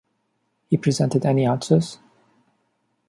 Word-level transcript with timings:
He 0.67 0.77
presented 0.77 1.27
Any 1.27 1.45
Answers? 1.45 1.99